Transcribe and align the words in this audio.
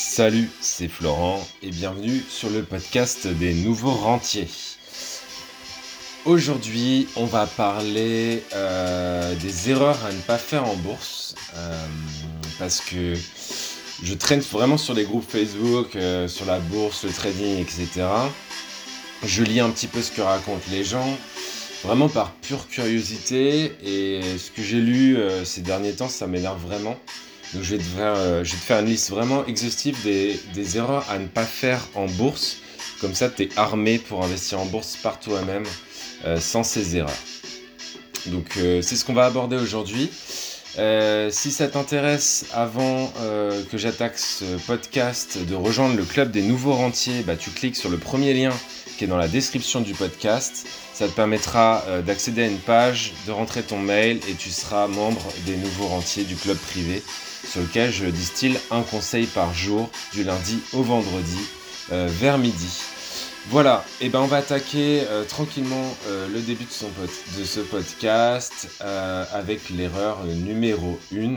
Salut, 0.00 0.48
c'est 0.60 0.86
Florent 0.86 1.44
et 1.60 1.70
bienvenue 1.70 2.22
sur 2.30 2.50
le 2.50 2.62
podcast 2.62 3.26
des 3.26 3.52
nouveaux 3.52 3.90
rentiers. 3.90 4.46
Aujourd'hui, 6.24 7.08
on 7.16 7.24
va 7.24 7.46
parler 7.48 8.44
euh, 8.54 9.34
des 9.34 9.70
erreurs 9.70 9.98
à 10.04 10.12
ne 10.12 10.20
pas 10.20 10.38
faire 10.38 10.68
en 10.68 10.76
bourse 10.76 11.34
euh, 11.56 11.86
parce 12.60 12.80
que 12.80 13.14
je 14.04 14.14
traîne 14.14 14.38
vraiment 14.38 14.78
sur 14.78 14.94
les 14.94 15.02
groupes 15.02 15.28
Facebook, 15.28 15.96
euh, 15.96 16.28
sur 16.28 16.46
la 16.46 16.60
bourse, 16.60 17.02
le 17.02 17.10
trading, 17.10 17.58
etc. 17.58 18.06
Je 19.24 19.42
lis 19.42 19.58
un 19.58 19.70
petit 19.70 19.88
peu 19.88 20.00
ce 20.00 20.12
que 20.12 20.20
racontent 20.20 20.64
les 20.70 20.84
gens, 20.84 21.18
vraiment 21.82 22.08
par 22.08 22.30
pure 22.34 22.68
curiosité 22.68 23.72
et 23.82 24.20
ce 24.38 24.52
que 24.52 24.62
j'ai 24.62 24.80
lu 24.80 25.18
ces 25.44 25.62
derniers 25.62 25.94
temps, 25.94 26.08
ça 26.08 26.28
m'énerve 26.28 26.64
vraiment. 26.64 26.96
Donc 27.54 27.62
je 27.62 27.76
vais, 27.76 27.78
te 27.78 27.82
faire, 27.82 28.14
euh, 28.16 28.44
je 28.44 28.52
vais 28.52 28.58
te 28.58 28.64
faire 28.64 28.80
une 28.80 28.86
liste 28.86 29.10
vraiment 29.10 29.46
exhaustive 29.46 29.96
des, 30.02 30.38
des, 30.54 30.76
erreurs 30.76 31.06
à 31.10 31.18
ne 31.18 31.26
pas 31.26 31.44
faire 31.44 31.80
en 31.94 32.06
bourse. 32.06 32.58
Comme 33.00 33.14
ça, 33.14 33.30
tu 33.30 33.44
es 33.44 33.48
armé 33.56 33.98
pour 33.98 34.22
investir 34.22 34.60
en 34.60 34.66
bourse 34.66 34.96
par 34.96 35.18
toi-même 35.18 35.64
euh, 36.26 36.38
sans 36.40 36.62
ces 36.62 36.96
erreurs. 36.96 37.10
Donc 38.26 38.56
euh, 38.58 38.82
c'est 38.82 38.96
ce 38.96 39.04
qu'on 39.04 39.14
va 39.14 39.24
aborder 39.24 39.56
aujourd'hui. 39.56 40.10
si 41.30 41.50
ça 41.50 41.68
t'intéresse, 41.68 42.46
avant 42.52 43.12
que 43.70 43.78
j'attaque 43.78 44.18
ce 44.18 44.44
podcast, 44.66 45.38
de 45.44 45.54
rejoindre 45.54 45.96
le 45.96 46.04
club 46.04 46.30
des 46.30 46.42
nouveaux 46.42 46.74
rentiers, 46.74 47.22
bah, 47.22 47.36
tu 47.36 47.50
cliques 47.50 47.76
sur 47.76 47.88
le 47.88 47.96
premier 47.96 48.34
lien 48.34 48.52
qui 48.96 49.04
est 49.04 49.06
dans 49.08 49.16
la 49.16 49.28
description 49.28 49.80
du 49.80 49.94
podcast. 49.94 50.66
Ça 50.92 51.08
te 51.08 51.12
permettra 51.12 51.84
d'accéder 52.06 52.42
à 52.42 52.46
une 52.46 52.58
page, 52.58 53.12
de 53.26 53.32
rentrer 53.32 53.62
ton 53.62 53.78
mail 53.78 54.20
et 54.28 54.34
tu 54.34 54.50
seras 54.50 54.86
membre 54.86 55.22
des 55.46 55.56
nouveaux 55.56 55.86
rentiers 55.86 56.24
du 56.24 56.36
club 56.36 56.58
privé 56.58 57.02
sur 57.46 57.60
lequel 57.60 57.92
je 57.92 58.06
distille 58.06 58.58
un 58.70 58.82
conseil 58.82 59.26
par 59.26 59.54
jour 59.54 59.90
du 60.12 60.24
lundi 60.24 60.60
au 60.72 60.82
vendredi 60.82 61.38
euh, 61.92 62.08
vers 62.10 62.38
midi. 62.38 62.82
Voilà, 63.50 63.84
et 64.00 64.06
eh 64.06 64.08
ben 64.10 64.20
on 64.20 64.26
va 64.26 64.38
attaquer 64.38 65.02
euh, 65.08 65.24
tranquillement 65.24 65.96
euh, 66.06 66.28
le 66.28 66.40
début 66.40 66.64
de, 66.64 66.70
son 66.70 66.90
de 67.38 67.44
ce 67.44 67.60
podcast 67.60 68.82
avec 69.32 69.70
l'erreur 69.70 70.22
numéro 70.24 70.98
1 71.14 71.36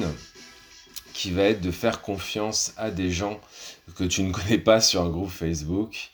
qui 1.13 1.31
va 1.31 1.43
être 1.43 1.61
de 1.61 1.71
faire 1.71 2.01
confiance 2.01 2.73
à 2.75 2.91
des 2.91 3.11
gens 3.11 3.39
que 3.95 4.03
tu 4.03 4.23
ne 4.23 4.31
connais 4.31 4.57
pas 4.57 4.81
sur 4.81 5.03
un 5.03 5.09
groupe 5.09 5.31
Facebook. 5.31 6.11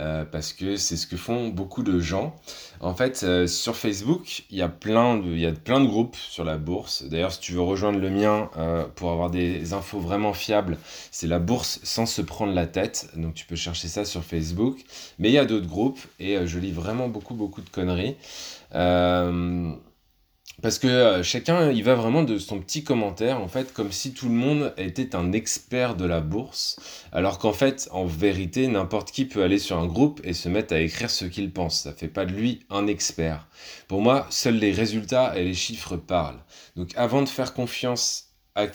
Euh, 0.00 0.24
parce 0.24 0.54
que 0.54 0.76
c'est 0.76 0.96
ce 0.96 1.06
que 1.06 1.16
font 1.18 1.48
beaucoup 1.48 1.82
de 1.82 2.00
gens. 2.00 2.34
En 2.80 2.94
fait, 2.94 3.22
euh, 3.22 3.46
sur 3.46 3.76
Facebook, 3.76 4.44
il 4.50 4.56
y, 4.56 4.62
a 4.62 4.68
plein 4.68 5.18
de, 5.18 5.26
il 5.26 5.40
y 5.40 5.46
a 5.46 5.52
plein 5.52 5.78
de 5.80 5.86
groupes 5.86 6.16
sur 6.16 6.42
la 6.42 6.56
bourse. 6.56 7.02
D'ailleurs, 7.02 7.32
si 7.32 7.40
tu 7.40 7.52
veux 7.52 7.60
rejoindre 7.60 7.98
le 7.98 8.08
mien 8.08 8.50
euh, 8.56 8.86
pour 8.94 9.10
avoir 9.10 9.30
des 9.30 9.74
infos 9.74 10.00
vraiment 10.00 10.32
fiables, 10.32 10.78
c'est 11.10 11.26
la 11.26 11.38
bourse 11.38 11.80
sans 11.82 12.06
se 12.06 12.22
prendre 12.22 12.54
la 12.54 12.66
tête. 12.66 13.10
Donc 13.14 13.34
tu 13.34 13.44
peux 13.44 13.56
chercher 13.56 13.88
ça 13.88 14.06
sur 14.06 14.24
Facebook. 14.24 14.78
Mais 15.18 15.28
il 15.28 15.34
y 15.34 15.38
a 15.38 15.44
d'autres 15.44 15.68
groupes 15.68 16.00
et 16.18 16.46
je 16.46 16.58
lis 16.58 16.72
vraiment 16.72 17.08
beaucoup, 17.08 17.34
beaucoup 17.34 17.60
de 17.60 17.68
conneries. 17.68 18.16
Parce 20.62 20.78
que 20.78 20.86
euh, 20.86 21.22
chacun, 21.22 21.70
il 21.70 21.82
va 21.84 21.94
vraiment 21.94 22.22
de 22.22 22.38
son 22.38 22.60
petit 22.60 22.84
commentaire, 22.84 23.40
en 23.40 23.48
fait, 23.48 23.72
comme 23.72 23.92
si 23.92 24.12
tout 24.12 24.28
le 24.28 24.34
monde 24.34 24.74
était 24.76 25.14
un 25.14 25.32
expert 25.32 25.96
de 25.96 26.04
la 26.04 26.20
bourse, 26.20 26.78
alors 27.12 27.38
qu'en 27.38 27.52
fait, 27.52 27.88
en 27.92 28.04
vérité, 28.04 28.68
n'importe 28.68 29.10
qui 29.10 29.24
peut 29.24 29.42
aller 29.42 29.58
sur 29.58 29.78
un 29.78 29.86
groupe 29.86 30.20
et 30.24 30.34
se 30.34 30.48
mettre 30.48 30.74
à 30.74 30.80
écrire 30.80 31.10
ce 31.10 31.24
qu'il 31.24 31.50
pense. 31.50 31.80
Ça 31.82 31.92
fait 31.92 32.08
pas 32.08 32.26
de 32.26 32.32
lui 32.32 32.60
un 32.68 32.86
expert. 32.86 33.48
Pour 33.88 34.02
moi, 34.02 34.26
seuls 34.30 34.58
les 34.58 34.72
résultats 34.72 35.38
et 35.38 35.44
les 35.44 35.54
chiffres 35.54 35.96
parlent. 35.96 36.42
Donc 36.76 36.90
avant 36.96 37.22
de 37.22 37.28
faire 37.28 37.54
confiance 37.54 38.26
à, 38.54 38.66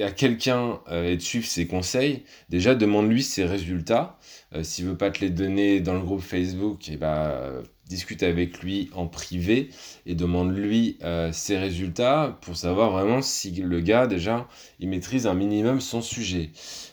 à 0.00 0.10
quelqu'un 0.10 0.80
euh, 0.90 1.12
et 1.12 1.16
de 1.16 1.22
suivre 1.22 1.46
ses 1.46 1.66
conseils, 1.66 2.24
déjà 2.48 2.74
demande-lui 2.74 3.22
ses 3.22 3.44
résultats. 3.44 4.18
Euh, 4.54 4.62
s'il 4.62 4.86
veut 4.86 4.96
pas 4.96 5.10
te 5.10 5.20
les 5.20 5.28
donner 5.28 5.80
dans 5.80 5.92
le 5.92 6.00
groupe 6.00 6.22
Facebook, 6.22 6.88
et 6.88 6.92
eh 6.94 6.96
ben, 6.96 7.62
discute 7.86 8.22
avec 8.22 8.62
lui 8.62 8.88
en 8.94 9.06
privé 9.06 9.68
et 10.06 10.14
demande-lui 10.14 10.98
euh, 11.02 11.32
ses 11.32 11.58
résultats 11.58 12.38
pour 12.40 12.56
savoir 12.56 12.90
vraiment 12.90 13.20
si 13.20 13.50
le 13.50 13.80
gars, 13.80 14.06
déjà, 14.06 14.48
il 14.80 14.88
maîtrise 14.88 15.26
un 15.26 15.34
minimum 15.34 15.82
son 15.82 16.00
sujet. 16.00 16.50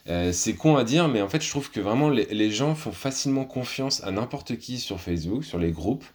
Euh, 0.08 0.34
c'est 0.34 0.56
con 0.56 0.76
à 0.76 0.84
dire, 0.84 1.08
mais 1.08 1.22
en 1.22 1.30
fait, 1.30 1.42
je 1.42 1.50
trouve 1.50 1.72
que 1.72 1.80
vraiment 1.80 2.10
les, 2.10 2.52
gens 2.52 2.76
font 2.76 2.92
facilement 2.92 3.46
confiance 3.46 4.04
à 4.04 4.12
n'importe 4.12 4.58
qui 4.58 4.78
sur 4.78 5.00
Facebook, 5.00 5.46
sur 5.46 5.58
les 5.58 5.72
groupes. 5.72 6.06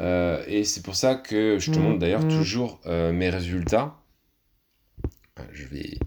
Et 0.00 0.62
c'est 0.64 0.82
pour 0.82 0.94
ça 0.94 1.16
que 1.16 1.58
je 1.58 1.72
te 1.72 1.78
mmh, 1.78 1.82
montre 1.82 1.98
d'ailleurs 1.98 2.24
mmh. 2.24 2.28
toujours 2.28 2.80
mes 2.86 3.30
résultats. 3.30 3.96
Je 5.52 5.64
vais 5.66 5.98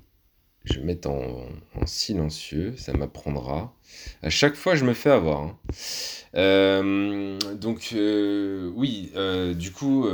je 0.63 0.75
vais 0.75 0.85
mettre 0.85 1.09
en, 1.09 1.45
silencieux, 1.85 2.75
ça 2.77 2.93
m'apprendra. 2.93 3.73
À 4.21 4.29
chaque 4.29 4.55
fois, 4.55 4.75
je 4.75 4.85
me 4.85 4.93
fais 4.93 5.09
avoir. 5.09 5.41
Hein. 5.41 5.57
Euh, 6.35 7.37
donc, 7.59 7.89
euh, 7.93 8.71
oui, 8.75 9.11
euh, 9.15 9.53
du 9.53 9.71
coup, 9.71 10.07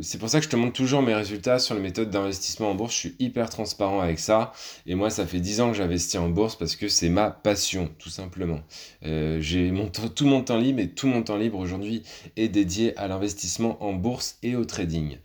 c'est 0.00 0.18
pour 0.18 0.28
ça 0.28 0.38
que 0.38 0.44
je 0.44 0.50
te 0.50 0.56
montre 0.56 0.72
toujours 0.72 1.02
mes 1.02 1.14
résultats 1.14 1.58
sur 1.58 1.74
les 1.74 1.80
méthodes 1.80 2.10
d'investissement 2.10 2.70
en 2.70 2.74
bourse. 2.74 2.94
Je 2.94 2.98
suis 2.98 3.16
hyper 3.18 3.50
transparent 3.50 4.00
avec 4.00 4.18
ça. 4.18 4.52
Et 4.86 4.94
moi, 4.94 5.10
ça 5.10 5.26
fait 5.26 5.40
10 5.40 5.60
ans 5.60 5.70
que 5.70 5.76
j'investis 5.76 6.18
en 6.18 6.28
bourse 6.28 6.56
parce 6.56 6.76
que 6.76 6.88
c'est 6.88 7.10
ma 7.10 7.30
passion, 7.30 7.90
tout 7.98 8.10
simplement. 8.10 8.60
J'ai 9.02 9.72
tout 10.14 10.26
mon 10.26 10.42
temps 10.42 10.58
libre 10.58 10.80
et 10.80 10.88
tout 10.88 11.06
mon 11.06 11.22
temps 11.22 11.36
libre 11.36 11.58
aujourd'hui 11.58 12.02
est 12.36 12.48
dédié 12.48 12.96
à 12.96 13.06
l'investissement 13.06 13.82
en 13.84 13.92
bourse 13.92 14.38
et 14.42 14.56
au 14.56 14.64
trading. 14.64 15.18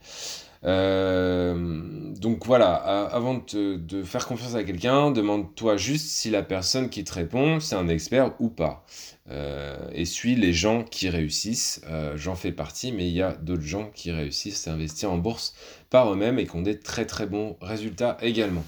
Euh, 0.64 2.12
donc 2.16 2.44
voilà, 2.46 2.74
avant 2.74 3.42
de, 3.52 4.02
faire 4.04 4.26
confiance 4.26 4.54
à 4.54 4.64
quelqu'un, 4.64 5.10
demande-toi 5.10 5.76
juste 5.76 6.08
si 6.08 6.30
la 6.30 6.42
personne 6.42 6.90
qui 6.90 7.04
te 7.04 7.12
répond, 7.12 7.60
c'est 7.60 7.76
un 7.76 7.88
expert 7.88 8.34
ou 8.40 8.48
pas. 8.48 8.84
Euh, 9.30 9.78
et 9.92 10.04
suis 10.04 10.34
les 10.34 10.52
gens 10.52 10.82
qui 10.82 11.08
réussissent. 11.08 11.82
Euh, 11.88 12.16
j'en 12.16 12.34
fais 12.34 12.52
partie, 12.52 12.92
mais 12.92 13.08
il 13.08 13.14
y 13.14 13.22
a 13.22 13.32
d'autres 13.32 13.62
gens 13.62 13.90
qui 13.94 14.10
réussissent 14.10 14.66
à 14.68 14.72
investir 14.72 15.10
en 15.12 15.18
bourse 15.18 15.54
par 15.88 16.12
eux-mêmes 16.12 16.38
et 16.38 16.46
qui 16.46 16.56
ont 16.56 16.62
des 16.62 16.78
très 16.78 17.06
très 17.06 17.26
bons 17.26 17.56
résultats 17.60 18.18
également. 18.20 18.64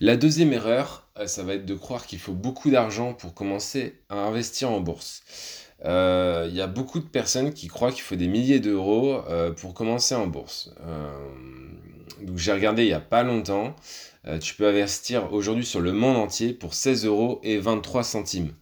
La 0.00 0.16
deuxième 0.16 0.52
erreur, 0.52 1.08
ça 1.26 1.42
va 1.42 1.54
être 1.54 1.66
de 1.66 1.74
croire 1.74 2.06
qu'il 2.06 2.20
faut 2.20 2.34
beaucoup 2.34 2.70
d'argent 2.70 3.14
pour 3.14 3.34
commencer 3.34 4.00
à 4.08 4.16
investir 4.16 4.70
en 4.70 4.80
bourse. 4.80 5.22
Il 5.80 5.88
euh, 5.88 6.48
y 6.50 6.62
a 6.62 6.66
beaucoup 6.66 7.00
de 7.00 7.04
personnes 7.04 7.52
qui 7.52 7.68
croient 7.68 7.92
qu'il 7.92 8.02
faut 8.02 8.16
des 8.16 8.28
milliers 8.28 8.60
d'euros 8.60 9.20
euh, 9.28 9.52
pour 9.52 9.74
commencer 9.74 10.14
en 10.14 10.26
bourse. 10.26 10.70
Euh, 10.86 11.12
j'ai 12.34 12.52
regardé 12.52 12.84
il 12.84 12.88
n'y 12.88 12.94
a 12.94 13.00
pas 13.00 13.22
longtemps. 13.22 13.76
tu 14.40 14.54
peux 14.54 14.66
investir 14.66 15.32
aujourd'hui 15.32 15.66
sur 15.66 15.80
le 15.80 15.92
monde 15.92 16.16
entier 16.16 16.54
pour 16.54 16.72
16 16.72 17.04
euros 17.04 17.40
et 17.44 17.58
23 17.58 18.02
centimes. 18.02 18.52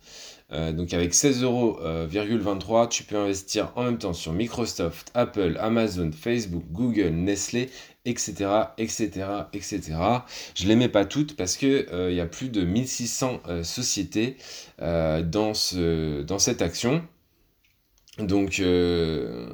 donc 0.51 0.93
avec 0.93 1.15
16 1.15 1.43
euros, 1.45 1.79
tu 2.91 3.05
peux 3.05 3.17
investir 3.17 3.73
en 3.77 3.85
même 3.85 3.99
temps 3.99 4.13
sur 4.13 4.33
Microsoft, 4.33 5.11
Apple, 5.15 5.57
Amazon, 5.61 6.11
Facebook, 6.13 6.65
Google, 6.73 7.11
Nestlé, 7.11 7.71
etc., 8.05 8.51
etc., 8.79 9.27
etc. 9.53 9.81
Je 10.55 10.67
les 10.67 10.77
mets 10.77 10.89
pas 10.89 11.05
toutes 11.05 11.37
parce 11.37 11.57
que 11.57 12.09
il 12.11 12.15
y 12.15 12.21
a 12.21 12.27
plus 12.27 12.49
de 12.49 12.63
1600 12.63 13.43
sociétés 13.63 14.37
dans, 14.79 15.55
ce, 15.55 16.23
dans 16.23 16.39
cette 16.39 16.63
action. 16.63 17.03
Donc, 18.19 18.61
euh, 18.61 19.49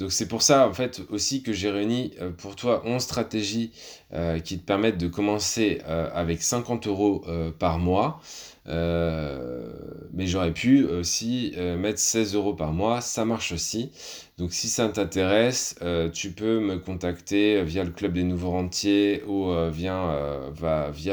donc 0.00 0.10
c'est 0.10 0.26
pour 0.26 0.42
ça 0.42 0.66
en 0.66 0.72
fait 0.72 1.02
aussi 1.10 1.42
que 1.42 1.52
j'ai 1.52 1.70
réuni 1.70 2.14
euh, 2.20 2.30
pour 2.30 2.56
toi 2.56 2.82
11 2.84 3.00
stratégies 3.00 3.70
euh, 4.12 4.40
qui 4.40 4.58
te 4.58 4.64
permettent 4.64 4.98
de 4.98 5.06
commencer 5.06 5.80
avec 5.86 6.42
50 6.42 6.88
euros 6.88 7.24
par 7.58 7.78
mois. 7.78 8.20
mais 8.66 10.26
j'aurais 10.26 10.52
pu 10.52 10.84
aussi 10.84 11.54
mettre 11.78 11.98
16 11.98 12.34
euros 12.34 12.54
par 12.54 12.72
mois, 12.72 13.00
ça 13.00 13.24
marche 13.24 13.52
aussi. 13.52 13.92
Donc 14.38 14.52
si 14.52 14.68
ça 14.68 14.88
t'intéresse, 14.88 15.76
tu 16.12 16.32
peux 16.32 16.60
me 16.60 16.78
contacter 16.78 17.62
via 17.62 17.84
le 17.84 17.90
club 17.90 18.14
des 18.14 18.24
nouveaux 18.24 18.50
rentiers 18.50 19.22
ou 19.26 19.52
via, 19.70 20.46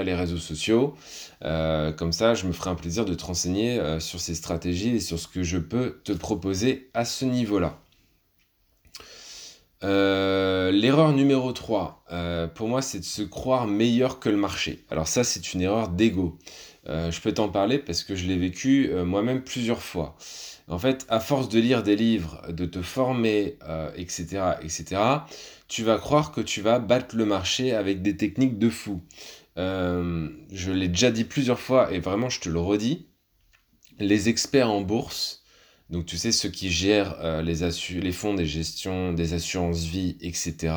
les 0.04 0.16
réseaux 0.16 0.38
sociaux. 0.38 0.96
Euh, 1.44 1.92
comme 1.92 2.12
ça, 2.12 2.34
je 2.34 2.48
me 2.48 2.52
ferai 2.52 2.72
un 2.72 2.76
plaisir 2.76 3.06
de 3.06 3.14
te 3.14 3.24
renseigner 3.24 3.80
euh, 3.80 4.00
sur 4.00 4.20
ces 4.20 4.36
stratégies 4.36 4.96
et 4.96 5.00
sur 5.00 5.20
ce 5.20 5.28
que 5.28 5.44
je 5.44 5.58
peux 5.58 6.00
te 6.04 6.12
proposer 6.12 6.90
à 6.94 7.06
ce 7.06 7.26
niveau-là. 7.26 7.80
Euh, 9.84 10.72
l'erreur 10.72 11.14
numéro 11.14 11.52
3, 11.52 12.06
pour 12.56 12.68
moi, 12.68 12.82
c'est 12.82 13.00
de 13.00 13.04
se 13.04 13.22
croire 13.22 13.68
meilleur 13.68 14.20
que 14.20 14.30
le 14.30 14.38
marché. 14.38 14.86
Alors 14.90 15.08
ça, 15.08 15.24
c'est 15.24 15.54
une 15.54 15.62
erreur 15.62 15.90
d'ego. 15.90 16.38
je 16.86 17.22
peux 17.22 17.34
t'en 17.34 17.50
parler 17.50 17.78
parce 17.78 18.04
que 18.04 18.16
je 18.16 18.26
l'ai 18.26 18.38
vécu 18.38 18.92
moi-même 19.06 19.44
plusieurs 19.44 19.82
fois. 19.82 20.16
En 20.70 20.80
fait, 20.80 21.06
à 21.10 21.20
force 21.20 21.48
de 21.48 21.60
lire 21.60 21.84
des 21.84 21.96
livres, 21.96 22.42
de 22.50 22.66
te 22.66 22.82
former, 22.82 23.58
etc., 23.96 24.56
etc., 24.62 25.02
tu 25.68 25.84
vas 25.84 25.98
croire 25.98 26.32
que 26.32 26.42
tu 26.42 26.62
vas 26.62 26.80
battre 26.80 27.16
le 27.16 27.26
marché 27.26 27.74
avec 27.74 28.02
des 28.02 28.16
techniques 28.16 28.58
de 28.58 28.70
fou. 28.70 29.02
Euh, 29.58 30.30
je 30.52 30.72
l'ai 30.72 30.88
déjà 30.88 31.12
dit 31.12 31.24
plusieurs 31.24 31.60
fois 31.60 31.92
et 31.92 32.00
vraiment 32.00 32.30
je 32.30 32.40
te 32.40 32.50
le 32.50 32.60
redis, 32.60 33.08
les 34.00 34.30
experts 34.30 34.70
en 34.70 34.82
bourse, 34.82 35.44
donc 35.90 36.06
tu 36.06 36.18
sais 36.18 36.32
ceux 36.32 36.50
qui 36.50 36.70
gèrent 36.70 37.16
euh, 37.22 37.42
les, 37.42 37.60
les 38.00 38.12
fonds 38.12 38.34
des 38.34 38.46
gestions 38.46 39.14
des 39.14 39.34
assurances 39.34 39.84
vie, 39.84 40.18
etc., 40.22 40.74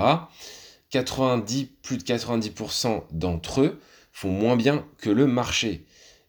90, 0.91 1.67
plus 1.83 1.99
de 1.99 2.03
90% 2.03 3.05
d'entre 3.12 3.61
eux 3.62 3.81
font 4.12 4.31
moins 4.31 4.57
bien 4.57 4.87
que 4.99 5.11
le 5.11 5.27
marché. 5.27 5.85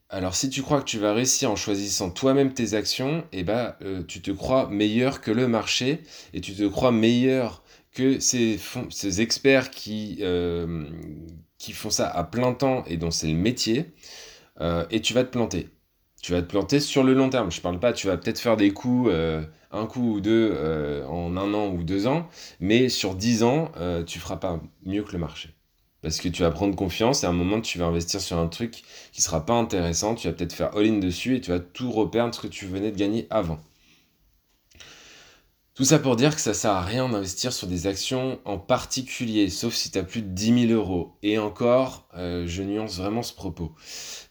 Alors 0.09 0.35
si 0.35 0.49
tu 0.49 0.61
crois 0.61 0.79
que 0.81 0.85
tu 0.85 0.99
vas 0.99 1.13
réussir 1.13 1.51
en 1.51 1.55
choisissant 1.55 2.11
toi-même 2.11 2.53
tes 2.53 2.73
actions, 2.73 3.23
eh 3.31 3.43
ben, 3.43 3.75
euh, 3.81 4.03
tu 4.03 4.21
te 4.21 4.31
crois 4.31 4.67
meilleur 4.69 5.21
que 5.21 5.31
le 5.31 5.47
marché 5.47 6.01
et 6.33 6.41
tu 6.41 6.53
te 6.53 6.67
crois 6.67 6.91
meilleur 6.91 7.63
que 7.93 8.19
ces, 8.19 8.59
ces 8.89 9.21
experts 9.21 9.71
qui, 9.71 10.17
euh, 10.21 10.85
qui 11.57 11.73
font 11.73 11.89
ça 11.89 12.09
à 12.09 12.23
plein 12.23 12.53
temps 12.53 12.83
et 12.85 12.97
dont 12.97 13.11
c'est 13.11 13.27
le 13.27 13.35
métier, 13.35 13.93
et 14.91 15.01
tu 15.01 15.13
vas 15.13 15.23
te 15.23 15.31
planter. 15.31 15.69
Tu 16.21 16.33
vas 16.33 16.41
te 16.41 16.47
planter 16.47 16.79
sur 16.79 17.03
le 17.03 17.13
long 17.13 17.29
terme. 17.29 17.51
Je 17.51 17.61
parle 17.61 17.79
pas, 17.79 17.93
tu 17.93 18.07
vas 18.07 18.17
peut-être 18.17 18.39
faire 18.39 18.57
des 18.57 18.71
coups, 18.71 19.11
un 19.71 19.85
coup 19.85 20.15
ou 20.15 20.21
deux 20.21 20.55
en 21.07 21.35
un 21.37 21.53
an 21.53 21.67
ou 21.69 21.83
deux 21.83 22.07
ans, 22.07 22.27
mais 22.59 22.89
sur 22.89 23.15
dix 23.15 23.43
ans, 23.43 23.71
tu 24.05 24.19
feras 24.19 24.37
pas 24.37 24.59
mieux 24.85 25.03
que 25.03 25.13
le 25.13 25.19
marché. 25.19 25.49
Parce 26.01 26.19
que 26.19 26.29
tu 26.29 26.41
vas 26.41 26.51
prendre 26.51 26.75
confiance 26.75 27.23
et 27.23 27.27
à 27.27 27.29
un 27.29 27.33
moment, 27.33 27.61
tu 27.61 27.77
vas 27.77 27.85
investir 27.85 28.21
sur 28.21 28.37
un 28.37 28.47
truc 28.47 28.83
qui 29.11 29.21
sera 29.21 29.45
pas 29.45 29.53
intéressant. 29.53 30.15
Tu 30.15 30.27
vas 30.27 30.33
peut-être 30.33 30.53
faire 30.53 30.75
all-in 30.75 30.97
dessus 30.99 31.35
et 31.35 31.41
tu 31.41 31.51
vas 31.51 31.59
tout 31.59 31.91
reperdre 31.91 32.33
ce 32.33 32.39
que 32.39 32.47
tu 32.47 32.65
venais 32.65 32.91
de 32.91 32.97
gagner 32.97 33.27
avant. 33.29 33.59
Tout 35.73 35.85
ça 35.85 35.99
pour 35.99 36.17
dire 36.17 36.35
que 36.35 36.41
ça 36.41 36.53
sert 36.53 36.71
à 36.71 36.81
rien 36.81 37.07
d'investir 37.07 37.53
sur 37.53 37.65
des 37.65 37.87
actions 37.87 38.41
en 38.43 38.57
particulier, 38.57 39.49
sauf 39.49 39.73
si 39.73 39.89
tu 39.89 40.03
plus 40.03 40.21
de 40.21 40.27
10 40.27 40.67
000 40.67 40.73
euros. 40.73 41.17
Et 41.23 41.37
encore, 41.37 42.09
euh, 42.17 42.45
je 42.45 42.61
nuance 42.61 42.97
vraiment 42.97 43.23
ce 43.23 43.33
propos. 43.33 43.73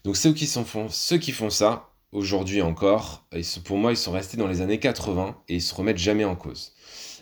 Donc 0.03 0.17
ceux 0.17 0.33
qui, 0.33 0.45
font, 0.45 0.87
ceux 0.89 1.17
qui 1.17 1.31
font 1.31 1.49
ça, 1.49 1.89
aujourd'hui 2.11 2.61
encore, 2.61 3.25
pour 3.65 3.77
moi, 3.77 3.91
ils 3.91 3.97
sont 3.97 4.11
restés 4.11 4.37
dans 4.37 4.47
les 4.47 4.61
années 4.61 4.79
80 4.79 5.35
et 5.49 5.55
ils 5.55 5.61
se 5.61 5.73
remettent 5.73 5.97
jamais 5.97 6.25
en 6.25 6.35
cause. 6.35 6.73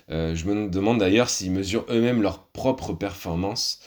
Euh, 0.10 0.36
je 0.36 0.46
me 0.46 0.70
demande 0.70 1.00
d'ailleurs 1.00 1.30
s'ils 1.30 1.52
mesurent 1.52 1.86
eux-mêmes 1.90 2.22
leur 2.22 2.48
propre 2.48 2.92
performance 2.92 3.80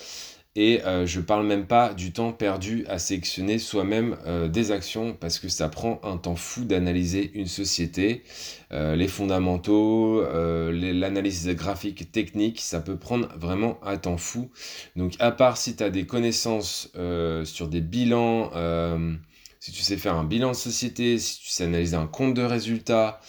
et 0.55 0.83
euh, 0.85 1.07
je 1.07 1.21
parle 1.21 1.47
même 1.47 1.67
pas 1.67 1.95
du 1.95 2.13
temps 2.13 2.33
perdu 2.33 2.85
à 2.87 2.99
sélectionner 2.99 3.59
soi-même 3.59 4.19
euh, 4.27 4.49
des 4.49 4.71
actions 4.71 5.17
parce 5.19 5.39
que 5.39 5.49
ça 5.49 5.71
prend 5.71 5.99
un 6.03 6.19
temps 6.19 6.37
fou 6.37 6.65
d'analyser 6.65 7.31
une 7.35 7.47
société, 7.47 8.23
euh, 8.71 8.95
les 8.95 9.09
fondamentaux, 9.09 10.23
l'analyse 10.71 11.49
graphique 11.49 12.13
technique, 12.13 12.61
ça 12.61 12.81
peut 12.81 12.99
prendre 12.99 13.29
vraiment 13.39 13.79
un 13.83 13.97
temps 13.97 14.19
fou. 14.19 14.51
Donc 14.95 15.15
à 15.21 15.31
part 15.31 15.57
si 15.57 15.75
tu 15.75 15.83
as 15.83 15.91
des 15.91 16.05
connaissances 16.05 16.93
sur 17.45 17.69
des 17.69 17.81
bilans, 17.81 18.51
si 19.59 19.73
tu 19.73 19.83
sais 19.83 19.97
faire 19.97 20.17
un 20.17 20.25
bilan 20.25 20.51
de 20.51 20.57
société, 20.57 21.19
si 21.19 21.41
tu 21.41 21.49
sais 21.49 21.65
analyser 21.65 21.97
un 21.97 22.07
compte 22.07 22.35
de 22.35 22.43
résultats, 22.43 23.21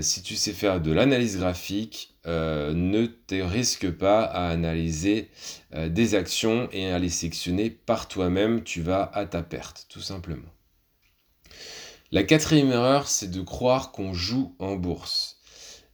si 0.00 0.22
tu 0.22 0.36
sais 0.36 0.52
faire 0.52 0.80
de 0.80 0.92
l'analyse 0.92 1.38
graphique, 1.38 2.13
euh, 2.26 2.72
ne 2.72 3.04
te 3.04 3.34
risque 3.34 3.90
pas 3.90 4.24
à 4.24 4.48
analyser 4.48 5.28
euh, 5.74 5.90
des 5.90 6.14
actions 6.14 6.70
et 6.72 6.90
à 6.90 6.98
les 6.98 7.10
sectionner 7.10 7.68
par 7.68 8.08
toi-même, 8.08 8.62
tu 8.64 8.80
vas 8.80 9.10
à 9.12 9.26
ta 9.26 9.42
perte, 9.42 9.86
tout 9.90 10.00
simplement. 10.00 10.48
La 12.12 12.22
quatrième 12.22 12.72
erreur, 12.72 13.08
c'est 13.08 13.30
de 13.30 13.42
croire 13.42 13.92
qu'on 13.92 14.14
joue 14.14 14.54
en 14.58 14.76
bourse. 14.76 15.38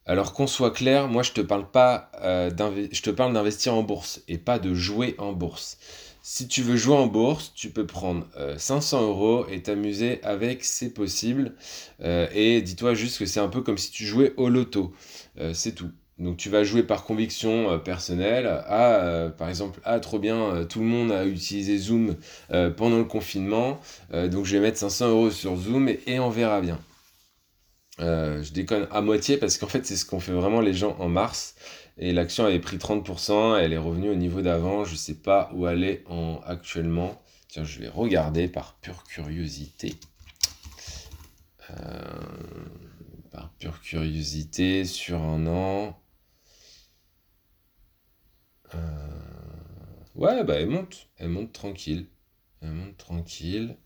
Alors 0.07 0.33
qu'on 0.33 0.47
soit 0.47 0.71
clair, 0.71 1.09
moi 1.09 1.25
je 1.25 1.33
te 1.33 1.41
parle 1.41 1.69
pas 1.69 2.13
euh, 2.23 2.51
je 2.93 3.03
te 3.03 3.11
parle 3.11 3.33
d'investir 3.33 3.75
en 3.75 3.83
bourse 3.83 4.23
et 4.29 4.39
pas 4.39 4.59
de 4.59 4.73
jouer 4.73 5.17
en 5.19 5.33
bourse. 5.33 5.79
Si 6.23 6.47
tu 6.47 6.63
veux 6.63 6.77
jouer 6.77 6.97
en 6.97 7.07
bourse, 7.07 7.53
tu 7.55 7.71
peux 7.71 7.87
prendre 7.87 8.27
500 8.57 9.03
euros 9.03 9.47
et 9.49 9.63
t'amuser 9.63 10.23
avec, 10.23 10.65
c'est 10.65 10.91
possible. 10.91 11.55
et 12.03 12.61
dis-toi 12.61 12.93
juste 12.93 13.19
que 13.19 13.25
c'est 13.25 13.41
un 13.41 13.49
peu 13.49 13.63
comme 13.63 13.79
si 13.79 13.91
tu 13.91 14.05
jouais 14.05 14.35
au 14.37 14.51
loto. 14.51 14.93
c'est 15.55 15.75
tout. 15.75 15.91
Donc 16.21 16.37
tu 16.37 16.51
vas 16.51 16.65
jouer 16.65 16.83
par 16.83 17.05
conviction 17.05 17.71
euh, 17.71 17.79
personnelle. 17.79 18.47
Ah, 18.69 19.31
par 19.39 19.49
exemple, 19.49 19.81
ah 19.85 19.99
trop 20.01 20.19
bien, 20.19 20.37
euh, 20.37 20.65
tout 20.65 20.81
le 20.81 20.85
monde 20.85 21.11
a 21.11 21.25
utilisé 21.25 21.79
Zoom 21.79 22.17
pendant 22.77 22.99
le 22.99 23.05
confinement, 23.05 23.81
donc 24.13 24.45
je 24.45 24.57
vais 24.57 24.61
mettre 24.61 24.79
500 24.79 25.09
euros 25.09 25.31
sur 25.31 25.57
Zoom 25.57 25.89
et, 25.89 26.21
on 26.21 26.31
verra 26.31 26.61
bien. 26.61 26.79
je 27.99 28.53
déconne 28.53 28.87
à 28.91 29.01
moitié 29.01 29.37
parce 29.39 29.57
qu'en 29.57 29.67
fait 29.67 29.87
c'est 29.87 29.97
ce 29.97 30.05
qu'ont 30.05 30.21
fait 30.21 30.33
vraiment 30.33 30.61
les 30.61 30.75
gens 30.75 30.97
en 30.99 31.09
mars. 31.09 31.55
Et 31.99 32.13
l'action 32.13 32.45
avait 32.45 32.61
pris 32.61 32.77
30%, 32.77 33.59
elle 33.59 33.73
est 33.73 33.79
revenue 33.79 34.11
au 34.11 34.15
niveau 34.15 34.43
d'avant. 34.43 34.85
Je 34.85 34.93
ne 34.93 34.97
sais 34.97 35.15
pas 35.15 35.51
où 35.55 35.67
elle 35.67 35.85
est 35.85 36.05
en, 36.09 36.41
actuellement. 36.47 37.21
Tiens, 37.49 37.65
je 37.65 37.79
vais 37.81 37.89
regarder 37.89 38.49
par 38.49 38.75
pure 38.81 39.05
curiosité. 39.05 39.95
par 43.31 43.51
pure 43.59 43.81
curiosité 43.81 44.85
sur 44.85 45.21
un 45.23 45.47
an. 45.47 46.01
Euh, 48.75 48.79
ouais, 50.15 50.45
bah 50.45 50.55
elle 50.57 50.69
monte. 50.69 51.09
Elle 51.17 51.29
monte 51.31 51.53
tranquille. 51.53 52.07
Elle 52.63 52.73
monte 52.73 52.97
tranquille. 52.97 53.77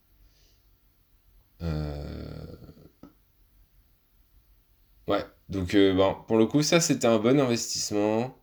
Euh, 1.63 2.57
ouais, 5.09 5.25
donc 5.49 5.75
euh, 5.75 5.95
bon, 5.95 6.17
pour 6.27 6.37
le 6.37 6.47
coup, 6.47 6.63
ça 6.63 6.81
c'était 6.81 7.07
un 7.07 7.19
bon 7.19 7.41
investissement. 7.41 8.37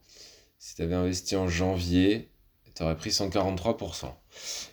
Si 0.60 0.76
tu 0.76 0.82
avais 0.84 0.96
investi 0.96 1.36
en 1.36 1.48
janvier, 1.48 2.32
tu 2.76 2.84
aurais 2.84 2.98
pris 2.98 3.12
143%. 3.12 4.14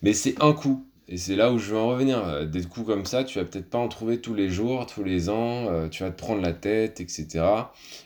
Mais 0.03 0.12
c'est 0.14 0.41
un 0.43 0.53
coup. 0.53 0.87
Et 1.09 1.17
c'est 1.17 1.37
là 1.37 1.53
où 1.53 1.59
je 1.59 1.73
veux 1.73 1.79
en 1.79 1.88
revenir. 1.88 2.47
Des 2.47 2.62
coups 2.64 2.87
comme 2.87 3.06
ça, 3.06 3.25
tu 3.25 3.38
vas 3.38 3.47
peut-être 3.47 3.71
pas 3.71 3.79
en 3.79 3.88
trouver 3.88 4.21
tous 4.21 4.35
les 4.35 4.50
jours, 4.50 4.87
tous 4.87 5.05
les 5.05 5.31
ans. 5.31 5.88
tu 5.88 6.03
vas 6.03 6.11
te 6.11 6.19
prendre 6.19 6.43
la 6.43 6.53
tête, 6.53 7.00
etc. 7.00 7.44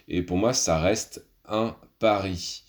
Et 0.09 0.23
pour 0.23 0.37
moi, 0.39 0.53
ça 0.53 0.79
reste 0.79 1.27
un 1.47 1.77
pari. 1.99 2.65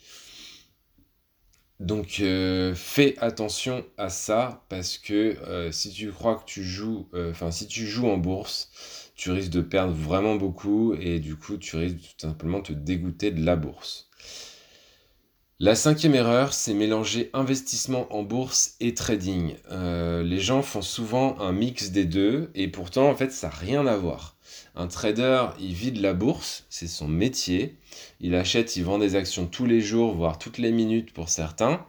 Donc 1.80 2.20
euh, 2.22 2.74
fais 2.76 3.16
attention 3.20 3.84
à 3.98 4.10
ça 4.10 4.64
parce 4.70 4.98
que 4.98 5.38
euh, 5.48 5.72
si 5.72 5.92
tu 5.92 6.12
crois 6.12 6.36
que 6.36 6.46
tu 6.46 6.64
joues, 6.64 7.10
euh, 7.14 7.32
enfin 7.32 7.52
si 7.52 7.68
tu 7.68 7.86
joues 7.88 8.08
en 8.08 8.18
bourse, 8.18 9.12
tu 9.16 9.32
risques 9.32 9.52
de 9.52 9.62
perdre 9.62 9.94
vraiment 9.94 10.36
beaucoup 10.36 10.94
et 10.94 11.20
du 11.20 11.36
coup 11.36 11.58
tu 11.58 11.76
risques 11.76 11.98
tout 11.98 12.28
simplement 12.28 12.60
de 12.60 12.68
te 12.68 12.74
dégoûter 12.74 13.32
de 13.32 13.44
la 13.44 13.56
bourse. 13.56 14.10
La 15.60 15.76
cinquième 15.76 16.16
erreur, 16.16 16.54
c'est 16.54 16.74
mélanger 16.74 17.30
investissement 17.34 18.14
en 18.14 18.24
bourse 18.24 18.76
et 18.80 18.94
trading. 18.94 19.56
les 19.72 20.40
gens 20.40 20.62
font 20.62 20.82
souvent 20.82 21.40
un 21.40 21.54
mix 21.54 21.92
des 21.92 22.06
deux 22.06 22.52
et 22.56 22.68
pourtant 22.68 23.10
en 23.10 23.16
fait 23.16 23.32
ça 23.32 23.48
n'a 23.48 23.54
rien 23.56 23.88
à 23.88 23.98
voir. 23.98 24.33
Un 24.76 24.88
trader, 24.88 25.48
il 25.60 25.74
vit 25.74 25.92
de 25.92 26.02
la 26.02 26.14
bourse, 26.14 26.66
c'est 26.70 26.88
son 26.88 27.08
métier. 27.08 27.78
Il 28.20 28.36
achète, 28.36 28.76
il 28.76 28.84
vend 28.84 28.98
des 28.98 29.16
actions 29.16 29.48
tous 29.48 29.66
les 29.66 29.82
jours, 29.82 30.16
voire 30.16 30.40
toutes 30.40 30.58
les 30.58 30.72
minutes 30.72 31.14
pour 31.14 31.30
certains. 31.30 31.86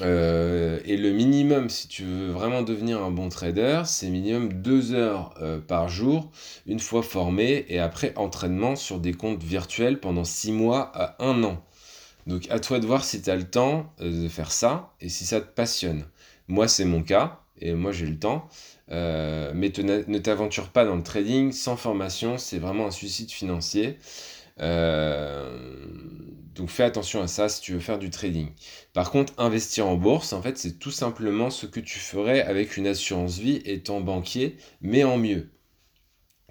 Euh, 0.00 0.80
et 0.84 0.96
le 0.96 1.12
minimum, 1.12 1.70
si 1.70 1.86
tu 1.86 2.02
veux 2.02 2.30
vraiment 2.30 2.62
devenir 2.62 3.02
un 3.02 3.12
bon 3.12 3.28
trader, 3.28 3.82
c'est 3.86 4.10
minimum 4.10 4.52
deux 4.52 4.92
heures 4.92 5.34
euh, 5.40 5.60
par 5.60 5.88
jour, 5.88 6.32
une 6.66 6.80
fois 6.80 7.02
formé, 7.02 7.64
et 7.68 7.78
après 7.78 8.12
entraînement 8.16 8.74
sur 8.74 8.98
des 8.98 9.12
comptes 9.12 9.42
virtuels 9.42 10.00
pendant 10.00 10.24
six 10.24 10.50
mois 10.50 10.90
à 10.94 11.24
un 11.24 11.44
an. 11.44 11.64
Donc 12.26 12.48
à 12.50 12.58
toi 12.58 12.80
de 12.80 12.86
voir 12.86 13.04
si 13.04 13.22
tu 13.22 13.30
as 13.30 13.36
le 13.36 13.48
temps 13.48 13.92
euh, 14.00 14.24
de 14.24 14.28
faire 14.28 14.50
ça 14.50 14.94
et 15.00 15.08
si 15.08 15.26
ça 15.26 15.40
te 15.40 15.46
passionne. 15.46 16.06
Moi, 16.48 16.68
c'est 16.68 16.84
mon 16.84 17.02
cas, 17.02 17.43
et 17.60 17.72
moi 17.74 17.92
j'ai 17.92 18.06
le 18.06 18.18
temps. 18.18 18.48
mais 18.88 19.72
ne 19.78 20.18
t'aventure 20.18 20.68
pas 20.70 20.84
dans 20.84 20.96
le 20.96 21.02
trading 21.02 21.52
sans 21.52 21.76
formation, 21.76 22.38
c'est 22.38 22.58
vraiment 22.58 22.86
un 22.86 22.90
suicide 22.90 23.30
financier. 23.30 23.98
Euh, 24.60 25.58
donc 26.54 26.70
fais 26.70 26.84
attention 26.84 27.20
à 27.20 27.26
ça 27.26 27.48
si 27.48 27.60
tu 27.60 27.72
veux 27.72 27.80
faire 27.80 27.98
du 27.98 28.10
trading. 28.10 28.50
Par 28.92 29.10
contre, 29.10 29.32
investir 29.38 29.86
en 29.88 29.96
bourse, 29.96 30.32
en 30.32 30.42
fait, 30.42 30.56
c'est 30.58 30.78
tout 30.78 30.90
simplement 30.92 31.50
ce 31.50 31.66
que 31.66 31.80
tu 31.80 31.98
ferais 31.98 32.42
avec 32.42 32.76
une 32.76 32.86
assurance 32.86 33.38
vie 33.38 33.60
étant 33.64 34.00
banquier, 34.00 34.56
mais 34.80 35.04
en 35.04 35.18
mieux. 35.18 35.50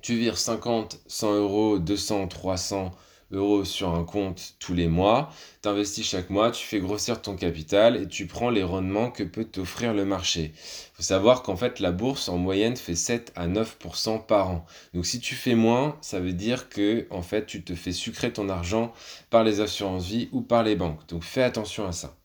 Tu 0.01 0.15
vires 0.17 0.37
50, 0.37 0.99
100 1.07 1.33
euros, 1.35 1.79
200, 1.79 2.27
300 2.27 2.91
euros 3.33 3.65
sur 3.65 3.93
un 3.93 4.03
compte 4.03 4.55
tous 4.59 4.73
les 4.73 4.87
mois, 4.87 5.31
tu 5.61 5.69
investis 5.69 6.07
chaque 6.07 6.29
mois, 6.29 6.51
tu 6.51 6.65
fais 6.65 6.79
grossir 6.79 7.21
ton 7.21 7.35
capital 7.35 7.97
et 7.97 8.07
tu 8.07 8.27
prends 8.27 8.49
les 8.49 8.63
rendements 8.63 9.11
que 9.11 9.23
peut 9.23 9.43
t'offrir 9.43 9.93
le 9.93 10.05
marché. 10.05 10.53
Il 10.55 10.95
faut 10.95 11.03
savoir 11.03 11.43
qu'en 11.43 11.57
fait 11.57 11.79
la 11.79 11.91
bourse 11.91 12.29
en 12.29 12.37
moyenne 12.37 12.77
fait 12.77 12.95
7 12.95 13.33
à 13.35 13.47
9% 13.47 14.25
par 14.25 14.49
an. 14.49 14.65
Donc 14.93 15.05
si 15.05 15.19
tu 15.19 15.35
fais 15.35 15.55
moins, 15.55 15.97
ça 16.01 16.19
veut 16.19 16.33
dire 16.33 16.69
que 16.69 17.07
en 17.09 17.21
fait 17.21 17.45
tu 17.45 17.63
te 17.63 17.75
fais 17.75 17.91
sucrer 17.91 18.31
ton 18.31 18.49
argent 18.49 18.93
par 19.29 19.43
les 19.43 19.59
assurances 19.59 20.05
vie 20.05 20.29
ou 20.31 20.41
par 20.41 20.63
les 20.63 20.75
banques. 20.75 21.07
Donc 21.09 21.23
fais 21.23 21.43
attention 21.43 21.87
à 21.87 21.91
ça. 21.91 22.15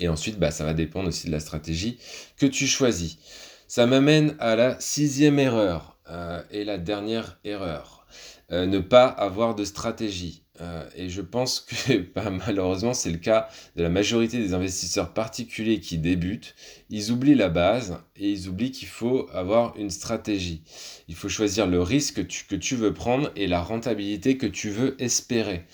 Et 0.00 0.08
ensuite, 0.08 0.38
bah, 0.38 0.50
ça 0.50 0.64
va 0.64 0.74
dépendre 0.74 1.08
aussi 1.08 1.28
de 1.28 1.32
la 1.32 1.40
stratégie 1.40 1.98
que 2.36 2.46
tu 2.46 2.66
choisis. 2.66 3.18
Ça 3.68 3.86
m'amène 3.86 4.36
à 4.38 4.56
la 4.56 4.78
sixième 4.80 5.38
erreur 5.38 5.98
euh, 6.10 6.42
et 6.50 6.64
la 6.64 6.78
dernière 6.78 7.38
erreur. 7.44 8.03
Euh, 8.52 8.66
ne 8.66 8.78
pas 8.78 9.06
avoir 9.06 9.54
de 9.54 9.64
stratégie. 9.64 10.42
Euh, 10.60 10.88
et 10.94 11.08
je 11.08 11.22
pense 11.22 11.60
que 11.60 11.98
bah, 12.14 12.30
malheureusement 12.30 12.94
c'est 12.94 13.10
le 13.10 13.18
cas 13.18 13.48
de 13.74 13.82
la 13.82 13.88
majorité 13.88 14.38
des 14.38 14.52
investisseurs 14.52 15.14
particuliers 15.14 15.80
qui 15.80 15.96
débutent. 15.98 16.54
Ils 16.90 17.10
oublient 17.10 17.34
la 17.34 17.48
base 17.48 17.98
et 18.16 18.30
ils 18.30 18.48
oublient 18.48 18.70
qu'il 18.70 18.88
faut 18.88 19.28
avoir 19.32 19.76
une 19.76 19.90
stratégie. 19.90 20.62
Il 21.08 21.14
faut 21.14 21.30
choisir 21.30 21.66
le 21.66 21.80
risque 21.80 22.16
que 22.16 22.20
tu, 22.20 22.44
que 22.44 22.54
tu 22.54 22.76
veux 22.76 22.92
prendre 22.92 23.32
et 23.34 23.46
la 23.46 23.62
rentabilité 23.62 24.36
que 24.36 24.46
tu 24.46 24.68
veux 24.68 24.94
espérer. 25.02 25.64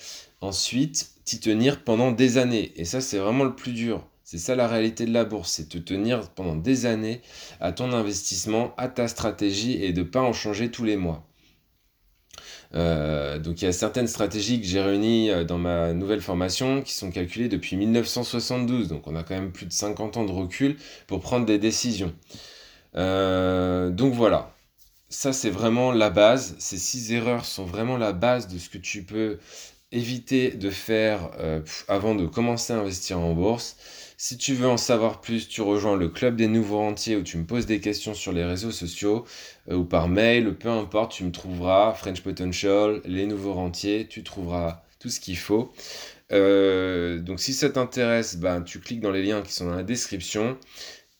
Ensuite, 0.40 1.11
t'y 1.25 1.40
tenir 1.40 1.82
pendant 1.85 2.12
des 2.12 2.38
années. 2.38 2.73
Et 2.76 2.85
ça 2.85 3.00
c'est 3.00 3.18
vraiment 3.18 3.44
le 3.44 3.56
plus 3.56 3.73
dur 3.73 4.06
C'est 4.23 4.38
ça 4.38 4.54
la 4.54 4.68
réalité 4.68 5.06
de 5.06 5.12
la 5.12 5.25
bourse, 5.25 5.50
c'est 5.50 5.68
te 5.68 5.78
tenir 5.78 6.30
pendant 6.30 6.56
des 6.56 6.87
années 6.87 7.20
à 7.61 7.73
ton 7.73 7.92
investissement, 7.92 8.75
à 8.78 8.88
ta 8.88 9.09
stratégie 9.09 9.82
et 9.82 9.92
de 9.92 10.02
ne 10.02 10.06
pas 10.06 10.23
en 10.23 10.32
changer 10.32 10.70
tous 10.70 10.85
les 10.85 10.97
mois. 10.97 11.30
Euh, 12.75 13.39
donc 13.39 13.62
il 13.62 13.65
y 13.65 13.69
a 13.69 13.73
certaines 13.73 14.07
stratégies 14.07 14.61
que 14.61 14.67
j'ai 14.67 14.81
réunies 14.81 15.31
euh, 15.31 15.43
dans 15.43 15.59
ma 15.59 15.93
nouvelle 15.93 16.21
formation 16.21 16.83
qui 16.83 16.93
sont 16.95 17.11
calculées 17.11 17.49
depuis 17.49 17.77
1972. 17.77 18.89
Donc 18.89 19.07
on 19.07 19.17
a 19.17 19.23
quand 19.23 19.35
même 19.35 19.53
plus 19.53 19.67
de 19.67 19.73
50 19.73 20.17
ans 20.17 20.25
de 20.25 20.33
recul 20.33 20.77
pour 21.07 21.21
prendre 21.21 21.47
des 21.47 21.59
décisions. 21.59 22.15
Euh, 22.97 23.91
donc 23.91 24.15
voilà, 24.15 24.55
ça 25.09 25.33
c'est 25.33 25.50
vraiment 25.50 25.93
la 25.93 26.11
base. 26.11 26.57
Ces 26.59 26.79
six 26.79 27.12
erreurs 27.12 27.45
sont 27.45 27.65
vraiment 27.65 27.97
la 27.97 28.12
base 28.12 28.49
de 28.49 28.59
ce 28.59 28.69
que 28.69 28.79
tu 28.79 29.03
peux 29.03 29.39
éviter 29.93 30.53
de 30.53 30.71
faire 30.71 31.31
avant 31.89 32.15
de 32.15 32.25
commencer 32.27 32.73
à 32.73 32.79
investir 32.79 33.19
en 33.19 33.33
bourse. 33.33 33.77
Si 34.23 34.37
tu 34.37 34.53
veux 34.53 34.69
en 34.69 34.77
savoir 34.77 35.23
plus, 35.23 35.49
tu 35.49 35.62
rejoins 35.62 35.97
le 35.97 36.11
club 36.11 36.37
des 36.37 36.47
nouveaux 36.47 36.77
rentiers 36.77 37.17
où 37.17 37.23
tu 37.23 37.39
me 37.39 37.47
poses 37.47 37.65
des 37.65 37.81
questions 37.81 38.12
sur 38.12 38.33
les 38.33 38.45
réseaux 38.45 38.71
sociaux 38.71 39.25
euh, 39.71 39.77
ou 39.77 39.85
par 39.87 40.09
mail, 40.09 40.55
peu 40.59 40.69
importe, 40.69 41.12
tu 41.12 41.25
me 41.25 41.33
trouveras 41.33 41.95
French 41.95 42.21
Potential, 42.21 43.00
les 43.07 43.25
nouveaux 43.25 43.55
rentiers, 43.55 44.07
tu 44.09 44.23
trouveras 44.23 44.83
tout 44.99 45.09
ce 45.09 45.21
qu'il 45.21 45.39
faut. 45.39 45.73
Euh, 46.33 47.19
donc 47.19 47.41
si 47.41 47.55
ça 47.55 47.71
t'intéresse, 47.71 48.37
ben, 48.37 48.61
tu 48.61 48.81
cliques 48.81 49.00
dans 49.00 49.11
les 49.11 49.23
liens 49.23 49.41
qui 49.41 49.55
sont 49.55 49.65
dans 49.65 49.75
la 49.75 49.85
description. 49.85 50.59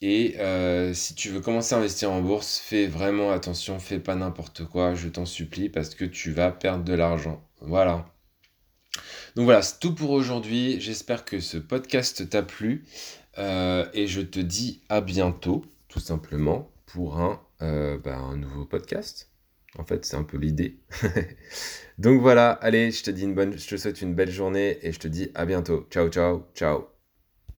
Et 0.01 0.35
euh, 0.39 0.93
si 0.93 1.15
tu 1.15 1.29
veux 1.29 1.41
commencer 1.41 1.73
à 1.73 1.79
investir 1.79 2.11
en 2.11 2.21
bourse, 2.21 2.59
fais 2.59 2.85
vraiment 2.85 3.31
attention, 3.31 3.79
fais 3.79 3.99
pas 3.99 4.15
n'importe 4.15 4.65
quoi, 4.65 4.93
je 4.93 5.09
t'en 5.09 5.25
supplie, 5.25 5.69
parce 5.69 5.95
que 5.95 6.05
tu 6.05 6.31
vas 6.31 6.51
perdre 6.51 6.83
de 6.83 6.93
l'argent. 6.93 7.43
Voilà. 7.61 8.10
Donc 9.35 9.45
voilà, 9.45 9.61
c'est 9.61 9.79
tout 9.79 9.95
pour 9.95 10.11
aujourd'hui. 10.11 10.79
J'espère 10.79 11.25
que 11.25 11.39
ce 11.39 11.57
podcast 11.57 12.29
t'a 12.29 12.43
plu. 12.43 12.83
Euh, 13.37 13.85
et 13.93 14.07
je 14.07 14.21
te 14.21 14.39
dis 14.39 14.81
à 14.89 15.01
bientôt, 15.01 15.63
tout 15.87 15.99
simplement, 15.99 16.69
pour 16.85 17.19
un, 17.19 17.41
euh, 17.61 17.97
bah, 17.97 18.19
nouveau 18.35 18.65
podcast. 18.65 19.29
En 19.77 19.85
fait, 19.85 20.05
c'est 20.05 20.17
un 20.17 20.23
peu 20.23 20.37
l'idée. 20.37 20.77
Donc 21.97 22.19
voilà, 22.19 22.51
allez, 22.51 22.91
je 22.91 23.03
te 23.03 23.11
dis 23.11 23.23
une 23.23 23.35
bonne, 23.35 23.57
je 23.57 23.67
te 23.67 23.77
souhaite 23.77 24.01
une 24.01 24.15
belle 24.15 24.31
journée 24.31 24.79
et 24.81 24.91
je 24.91 24.99
te 24.99 25.07
dis 25.07 25.31
à 25.33 25.45
bientôt. 25.45 25.87
Ciao, 25.89 26.09
ciao, 26.09 26.43
ciao. 26.55 26.90